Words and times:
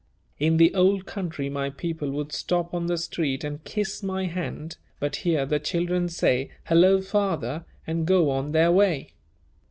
In 0.39 0.57
the 0.57 0.73
old 0.73 1.05
country 1.05 1.47
my 1.47 1.69
people 1.69 2.09
would 2.09 2.31
stop 2.31 2.73
on 2.73 2.87
the 2.87 2.97
street 2.97 3.43
and 3.43 3.63
kiss 3.65 4.01
my 4.01 4.25
hand, 4.25 4.77
but 4.99 5.17
here 5.17 5.45
the 5.45 5.59
children 5.59 6.09
say, 6.09 6.49
'Hello, 6.65 7.01
Father,' 7.01 7.65
and 7.85 8.07
go 8.07 8.31
on 8.31 8.51
their 8.51 8.71
way." 8.71 9.13